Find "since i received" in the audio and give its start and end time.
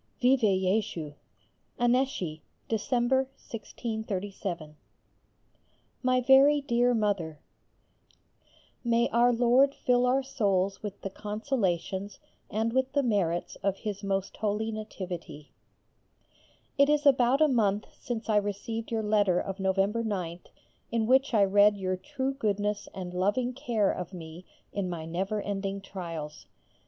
17.99-18.89